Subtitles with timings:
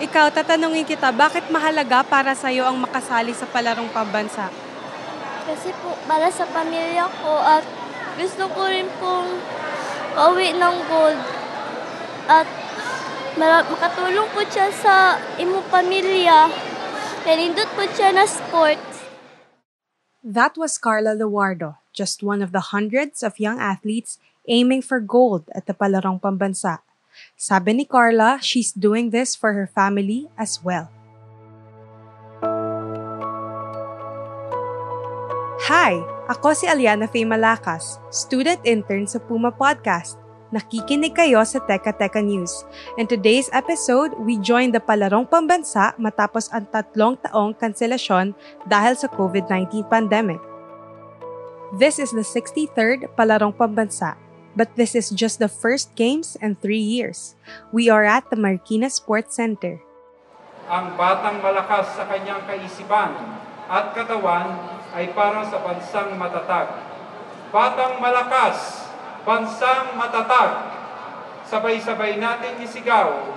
[0.00, 4.48] Ikaw, tatanungin kita, bakit mahalaga para sa'yo ang makasali sa palarong pambansa?
[5.44, 7.60] Kasi po, para sa pamilya ko at
[8.16, 9.28] gusto ko rin pong
[10.16, 11.20] pauwi ng gold.
[12.32, 12.48] At
[13.68, 16.48] makatulong po siya sa imong pamilya.
[17.20, 19.04] Kanindot po siya na sports.
[20.24, 24.16] That was Carla Luardo, just one of the hundreds of young athletes
[24.48, 26.80] aiming for gold at the palarong pambansa.
[27.34, 30.88] Sabi ni Carla, she's doing this for her family as well.
[35.70, 36.00] Hi!
[36.30, 40.14] Ako si Aliana Faye Malakas, student intern sa Puma Podcast.
[40.54, 42.66] Nakikinig kayo sa Teka Teka News.
[42.98, 48.34] In today's episode, we join the Palarong Pambansa matapos ang tatlong taong kanselasyon
[48.66, 50.42] dahil sa COVID-19 pandemic.
[51.78, 56.82] This is the 63rd Palarong Pambansa But this is just the first games in three
[56.82, 57.38] years.
[57.70, 59.78] We are at the Marikina Sports Center.
[60.66, 63.14] Ang batang malakas sa kanyang kaisipan
[63.70, 64.58] at katawan
[64.94, 66.66] ay parang sa bansang matatag.
[67.54, 68.86] Batang malakas,
[69.22, 70.50] bansang matatag.
[71.46, 73.34] Sabay-sabay natin isigaw.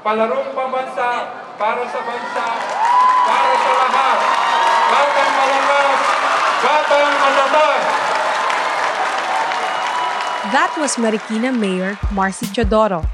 [0.00, 2.46] Palarong pambansa para sa bansa,
[3.28, 4.18] para sa lahat.
[4.88, 6.00] Batang malakas,
[6.64, 8.09] batang matatag.
[10.50, 13.06] That was Marikina Mayor Marcy Chodoro.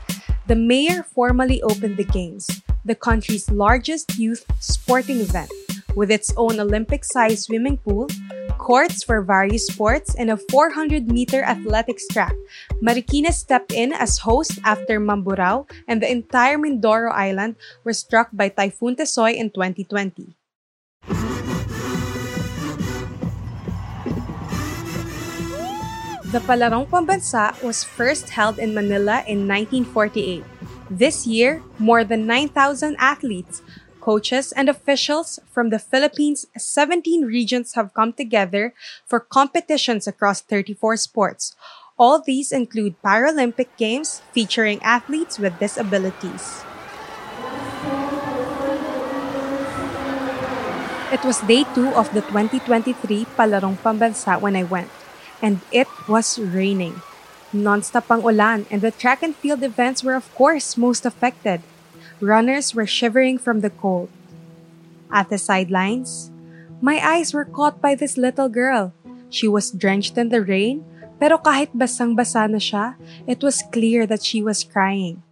[0.48, 2.48] The mayor formally opened the Games,
[2.82, 5.52] the country's largest youth sporting event,
[5.92, 8.08] with its own Olympic-sized swimming pool,
[8.56, 12.32] courts for various sports, and a 400-meter athletics track.
[12.80, 18.48] Marikina stepped in as host after Mamburao and the entire Mindoro Island were struck by
[18.48, 20.32] Typhoon Tesoy in 2020.
[26.36, 30.44] The Palarong Pambansa was first held in Manila in 1948.
[30.92, 33.64] This year, more than 9,000 athletes,
[34.04, 38.76] coaches, and officials from the Philippines' 17 regions have come together
[39.08, 41.56] for competitions across 34 sports.
[41.96, 46.60] All these include Paralympic Games featuring athletes with disabilities.
[51.08, 54.92] It was day two of the 2023 Palarong Pambansa when I went
[55.42, 57.00] and it was raining.
[57.52, 61.62] Non-stop ang ulan and the track and field events were of course most affected.
[62.20, 64.08] Runners were shivering from the cold.
[65.12, 66.30] At the sidelines,
[66.80, 68.92] my eyes were caught by this little girl.
[69.30, 70.84] She was drenched in the rain,
[71.20, 75.22] pero kahit basang-basa na siya, it was clear that she was crying.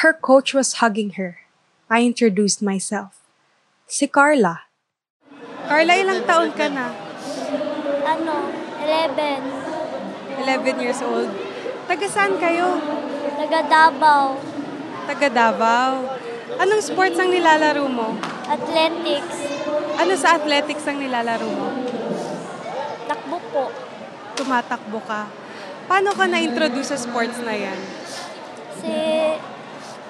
[0.00, 1.44] Her coach was hugging her.
[1.90, 3.20] I introduced myself.
[3.90, 4.70] Si Carla.
[5.66, 7.10] Carla, ilang taon ka na?
[8.10, 8.50] Ano,
[8.82, 10.42] 11.
[10.42, 11.30] 11 years old.
[11.86, 12.74] Taga saan kayo?
[13.38, 14.34] Taga Davao.
[15.06, 15.94] Taga Davao.
[16.58, 18.18] Anong sports ang nilalaro mo?
[18.50, 19.46] Athletics.
[19.94, 21.70] Ano sa athletics ang nilalaro mo?
[23.06, 23.70] Takbo po.
[24.34, 25.30] Tumatakbo ka.
[25.86, 27.78] Paano ka na-introduce sa sports na yan?
[28.82, 28.94] Si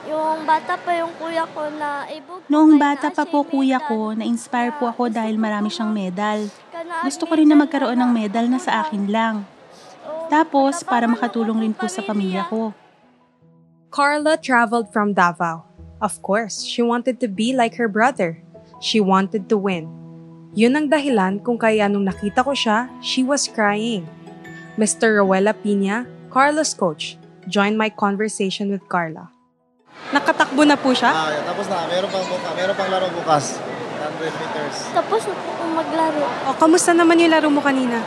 [0.09, 2.41] yung bata pa yung kuya ko na ibog.
[2.49, 6.49] Noong bata pa po kuya ko, na-inspire po ako dahil marami siyang medal.
[7.07, 9.47] Gusto ko rin na magkaroon ng medal na sa akin lang.
[10.27, 12.75] Tapos, para makatulong rin po sa pamilya ko.
[13.91, 15.67] Carla traveled from Davao.
[15.99, 18.43] Of course, she wanted to be like her brother.
[18.83, 19.91] She wanted to win.
[20.55, 24.07] Yun ang dahilan kung kaya nung nakita ko siya, she was crying.
[24.75, 25.23] Mr.
[25.23, 27.15] Rowella Pina, Carla's coach,
[27.47, 29.31] joined my conversation with Carla.
[30.11, 31.13] Nakatakbo na po siya?
[31.13, 31.87] Ah, tapos na.
[31.87, 33.61] Meron pang buka, meron pang laro bukas.
[34.01, 34.77] 100 meters.
[34.97, 36.25] Tapos na po akong maglaro.
[36.49, 38.01] O, kamusta naman yung laro mo kanina?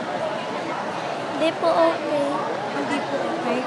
[1.38, 2.26] Hindi po okay.
[2.74, 3.58] Hindi po okay.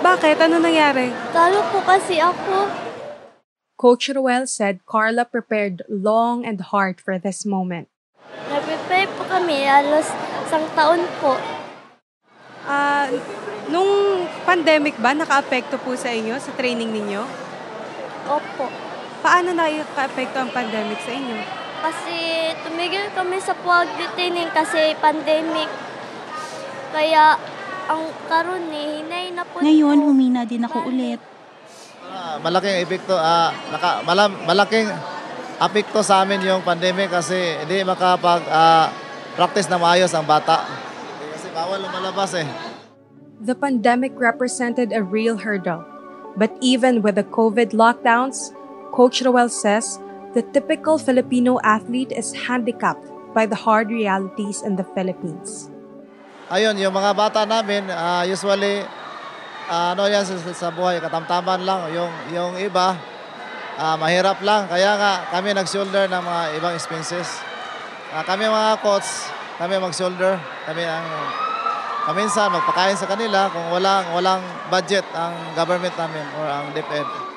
[0.00, 0.36] Bakit?
[0.48, 1.12] Ano nangyari?
[1.36, 2.88] Talo po kasi ako.
[3.78, 7.86] Coach Ruel said Carla prepared long and hard for this moment.
[8.48, 10.08] Nag-prepare po kami alos
[10.48, 11.36] isang taon po.
[12.64, 13.06] Ah,
[13.68, 17.22] nung pandemic ba, naka-apekto po sa inyo, sa training ninyo?
[18.28, 18.66] Opo.
[19.20, 21.57] Paano naka-apekto ang pandemic sa inyo?
[21.78, 22.16] Kasi
[22.66, 25.70] tumigil kami sa pag-training kasi pandemic.
[26.90, 27.38] Kaya
[27.88, 31.20] ang karon ni hinay na po Ngayon, humina din ako ulit.
[32.08, 34.90] Ah, malaking epekto, ah, naka, malam, malaking
[35.58, 38.90] apekto sa amin yung pandemic kasi hindi makapag ah,
[39.38, 40.66] practice na maayos ang bata.
[41.34, 42.48] Kasi bawal lumalabas eh.
[43.38, 45.86] The pandemic represented a real hurdle.
[46.34, 48.50] But even with the COVID lockdowns,
[48.90, 50.02] Coach Roel says
[50.34, 55.72] the typical Filipino athlete is handicapped by the hard realities in the Philippines.
[56.48, 58.80] Ayun, yung mga bata namin, ah, usually,
[59.68, 61.92] ah, ano yan sa, sa buhay, katamtaman lang.
[61.92, 62.96] Yung, yung iba,
[63.76, 64.64] ah, mahirap lang.
[64.64, 67.40] Kaya nga, kami nag-shoulder ng mga ibang expenses.
[68.16, 69.28] Ah, kami mga coach,
[69.60, 70.40] kami mag-shoulder.
[70.64, 71.04] Kami ang,
[72.08, 74.40] paminsan, magpakain sa kanila kung walang, walang
[74.72, 77.27] budget ang government namin or ang DepEd.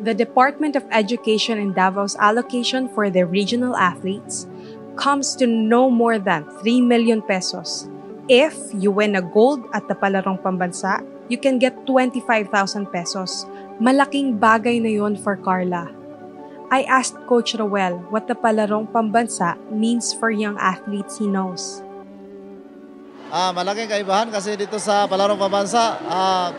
[0.00, 4.48] The Department of Education in Davao's allocation for their regional athletes
[4.96, 7.84] comes to no more than 3 million pesos.
[8.24, 12.48] If you win a gold at the Palarong Pambansa, you can get 25,000
[12.88, 13.44] pesos.
[13.76, 15.92] Malaking bagay na yon for Carla.
[16.72, 21.84] I asked Coach Roel what the Palarong Pambansa means for young athletes he knows.
[23.28, 26.56] Ah, malaking kaibahan kasi dito sa Palarong Pambansa, ah,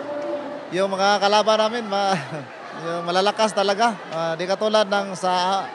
[0.70, 2.14] yung mga kalaban namin, ma,
[2.80, 3.94] yung malalakas talaga.
[4.10, 5.66] Ah, di katulad ng sa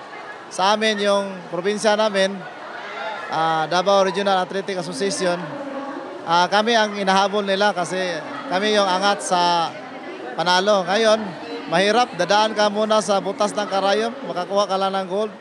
[0.49, 2.33] sa amin yung probinsya namin,
[3.31, 5.39] ah, Davao Regional Athletic Association.
[6.27, 7.99] Ah, kami ang inahabol nila kasi
[8.51, 9.71] kami yung angat sa
[10.35, 10.83] panalo.
[10.83, 11.23] Ngayon,
[11.71, 15.33] mahirap, dadaan ka muna sa butas ng karayom, makakuha ka lang ng gold.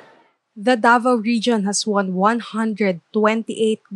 [0.55, 3.11] The Davao region has won 128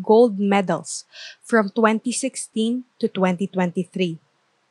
[0.04, 1.08] gold medals
[1.40, 4.20] from 2016 to 2023.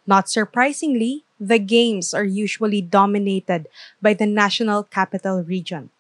[0.05, 3.69] Not surprisingly, the games are usually dominated
[4.02, 5.90] by the National Capital Region.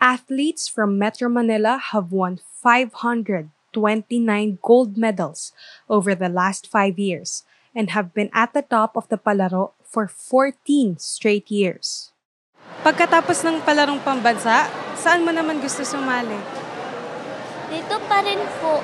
[0.00, 5.52] Athletes from Metro Manila have won 529 gold medals
[5.88, 7.44] over the last five years
[7.74, 12.12] and have been at the top of the palaro for 14 straight years.
[12.84, 16.36] Pagkatapos ng palarong pambansa, saan mo naman gusto sumali?
[17.72, 18.80] Dito pa rin po.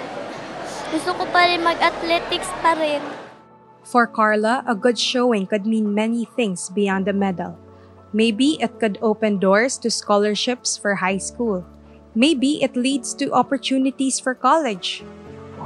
[0.93, 3.32] Gusto ko pa rin mag-athletics pa rin.
[3.83, 7.59] For Carla, a good showing could mean many things beyond a medal.
[8.13, 11.65] Maybe it could open doors to scholarships for high school.
[12.15, 15.03] Maybe it leads to opportunities for college.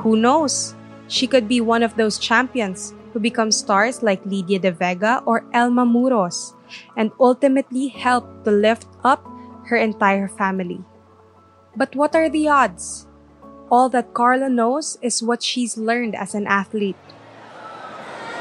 [0.00, 0.74] Who knows?
[1.08, 5.44] She could be one of those champions who become stars like Lydia De Vega or
[5.52, 6.54] Elma Muros
[6.96, 9.24] and ultimately help to lift up
[9.66, 10.84] her entire family.
[11.76, 13.06] But what are the odds?
[13.70, 16.96] All that Carla knows is what she's learned as an athlete.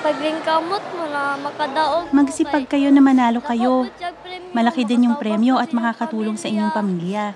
[0.06, 3.90] Pag rin kamot mo na makadaog Magsipag kay- kayo na manalo kayo.
[4.54, 7.34] Malaki din yung premyo at makakatulong sa inyong pamilya.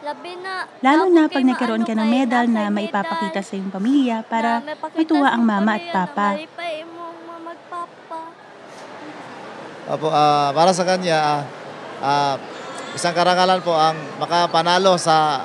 [0.86, 4.62] Lalo na pag nagkaroon ka maano ng medal na maipapakita sa iyong pamilya para
[4.94, 6.30] matuwa ang mama at papa.
[9.89, 11.50] Opo, ah, para sa kanya,
[12.06, 12.38] ah,
[12.94, 15.42] isang karangalan po ang makapanalo sa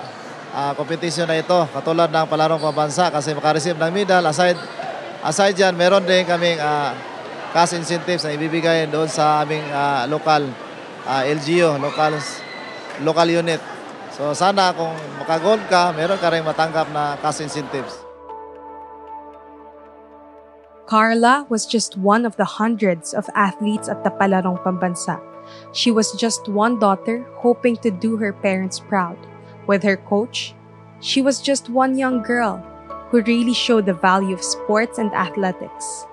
[0.53, 4.21] ah, competition na ito, katulad ng palarong pambansa kasi makareceive ng medal.
[4.29, 4.61] Aside,
[5.25, 7.14] aside dyan, meron din kaming ah,
[7.55, 10.51] cash incentives na ibibigay doon sa aming ah, local
[11.07, 12.19] ah, LGU, local,
[13.07, 13.63] local unit.
[14.11, 14.91] So sana kung
[15.23, 18.03] makagold ka, meron ka rin matanggap na cash incentives.
[20.91, 25.17] Carla was just one of the hundreds of athletes at the Palarong Pambansa.
[25.73, 29.17] She was just one daughter hoping to do her parents proud.
[29.65, 30.53] With her coach,
[31.01, 32.61] she was just one young girl
[33.09, 36.05] who really showed the value of sports and athletics,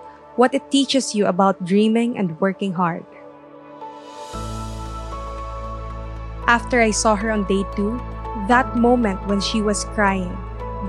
[0.41, 3.05] what it teaches you about dreaming and working hard.
[6.50, 8.01] After I saw her on day two,
[8.50, 10.33] that moment when she was crying,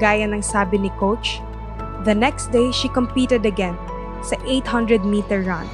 [0.00, 1.44] gaya ng sabi ni coach,
[2.08, 3.76] The next day, she competed again
[4.24, 5.68] sa 800 meter run.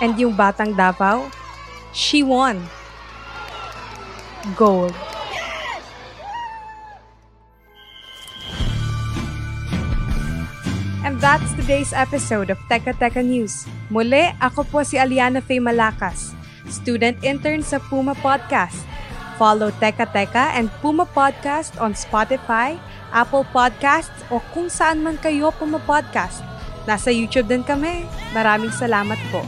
[0.00, 1.28] And yung batang Davao,
[1.92, 2.64] she won.
[4.56, 4.96] Gold.
[11.26, 13.66] That's today's episode of Teka Teka News.
[13.90, 16.30] Muli, ako po si Aliana Faye Malakas,
[16.70, 18.86] student intern sa Puma Podcast.
[19.34, 22.78] Follow Teka Teka and Puma Podcast on Spotify,
[23.10, 26.46] Apple Podcasts o kung saan man kayo Puma Podcast.
[26.86, 28.06] Nasa YouTube din kami.
[28.30, 29.42] Maraming salamat po.